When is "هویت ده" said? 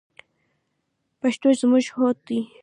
1.95-2.39